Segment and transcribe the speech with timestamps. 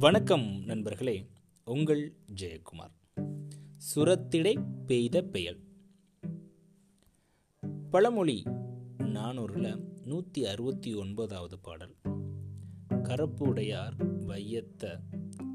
[0.00, 1.26] வணக்கம் நண்பர்களே
[1.64, 2.94] உங்கள் ஜெயக்குமார்.
[3.94, 5.60] சுரத்திடை பெய்த பெயல்.
[7.90, 8.42] பழமொழி
[8.98, 11.94] நானூறில் நூற்றி அறுபத்தி ஒன்பதாவது பாடல்.
[12.88, 15.00] கரப்புடையார் வையத்த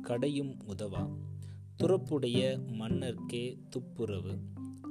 [0.02, 1.18] கடையும் உதவா.
[1.84, 4.38] துறப்புடைய மன்னர்க்கே துப்புரவு.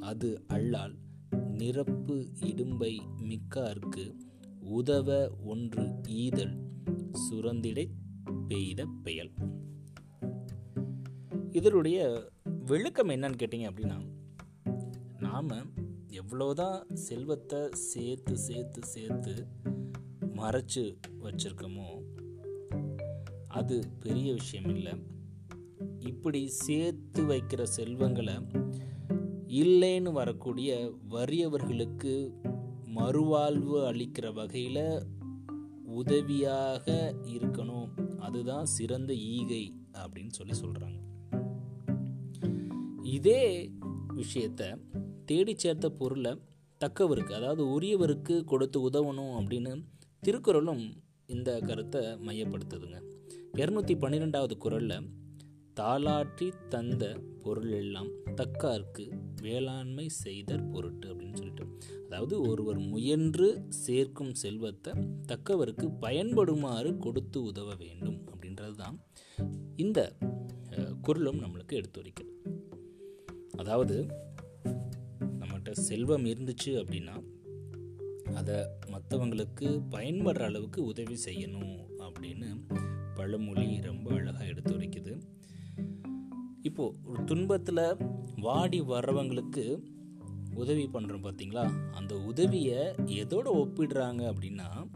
[0.00, 0.94] அது அல்லால்
[1.30, 4.14] நிரப்பு இடும்பை மிக்கார்க்கு
[4.60, 6.58] உதவ ஒன்று ஈதல்.
[7.30, 7.90] சுரந்திடை
[8.48, 9.30] பெய்த பெயல்.
[11.50, 12.22] இதனுடைய
[12.64, 13.98] விளக்கம் என்னன்னு கேட்டிங்க அப்படின்னா
[15.18, 15.48] நாம்
[16.08, 19.46] எவ்வளோதான் செல்வத்தை சேர்த்து சேர்த்து சேர்த்து
[20.22, 22.02] மறைச்சு வச்சிருக்கோமோ
[23.48, 24.92] அது பெரிய விஷயம் இல்லை.
[25.98, 28.34] இப்படி சேர்த்து வைக்கிற செல்வங்களை
[29.46, 32.34] இல்லைன்னு வரக்கூடிய வறியவர்களுக்கு
[32.94, 35.02] மறுவாழ்வு அளிக்கிற வகையில்
[35.94, 36.86] உதவியாக
[37.34, 37.88] இருக்கணும்.
[38.18, 39.64] அதுதான் சிறந்த ஈகை
[39.98, 41.00] அப்படின்னு சொல்லி சொல்கிறாங்க
[43.16, 43.42] இதே
[44.16, 44.62] விஷயத்த
[45.24, 46.32] தேடி சேர்த்த பொருளை
[46.80, 49.72] தக்கவருக்கு அதாவது உரியவருக்கு கொடுத்து உதவணும் அப்படின்னு
[50.20, 50.84] திருக்குறளும்
[51.26, 52.98] இந்த கருத்தை மையப்படுத்துதுங்க.
[53.56, 55.08] இரநூத்தி பன்னிரெண்டாவது குரலில்
[55.80, 57.04] தாளாற்றி தந்த
[57.42, 59.04] பொருள் எல்லாம் தக்கார்க்கு
[59.42, 61.64] வேளாண்மை செய்தற் பொருட்டு அப்படின்னு சொல்லிட்டு.
[62.06, 64.92] அதாவது ஒருவர் முயன்று சேர்க்கும் செல்வத்தை
[65.26, 68.96] தக்கவருக்கு பயன்படுமாறு கொடுத்து உதவ வேண்டும் அப்படின்றது தான்
[69.76, 70.00] இந்த
[71.00, 72.32] குரலும் நம்மளுக்கு எடுத்துரைக்கிறது
[73.56, 73.96] அதாவது
[75.40, 77.16] நம்மகிட்ட செல்வம் இருந்துச்சு அப்படின்னா
[78.34, 82.48] அதை மற்றவங்களுக்கு பயன்படுற அளவுக்கு உதவி செய்யணும் அப்படின்னு
[83.14, 85.03] பழமொழி ரொம்ப அழகாக எடுத்துரைக்குது.
[86.74, 87.96] இப்போது ஒரு துன்பத்தில்
[88.36, 89.82] வாடி வர்றவங்களுக்கு
[90.54, 94.90] உதவி பண்ணுறோம் பார்த்தீங்களா அந்த உதவியை எதோட ஒப்பிடுறாங்க அப்படின்னா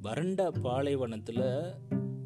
[0.00, 1.72] வறண்ட பாலைவனத்தில்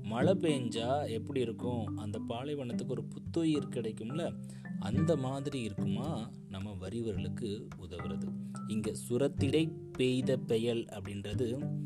[0.03, 1.97] மழை பெஞ்சா எப்படி இருக்கும்?
[1.97, 4.43] அந்த பாலைவனத்துக்கு ஒரு புத்துயிர் கிடைக்கும்ல
[4.79, 6.31] அந்த மாதிரி இருக்குமா?
[6.49, 8.29] நம்ம வரிவர்களுக்கு உதவுறது.
[8.67, 11.79] இங்கே சுரத்திடை பெய்த பெயல் அப்படின்றது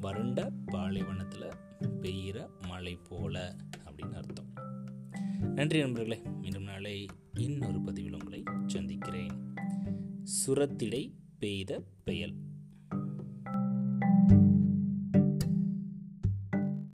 [0.00, 1.52] வறண்ட பாலைவனத்தில்
[2.00, 4.48] பெய்கிற மழை போல அப்படின்னு அர்த்தம்.
[5.40, 6.22] நன்றி நண்பர்களே.
[6.40, 7.06] மீண்டும் நாளை
[7.38, 9.54] இன்னொரு பதிவில் உங்களை சந்திக்கிறேன்.
[10.46, 12.34] சுரத்திடை பெய்த பெயல்.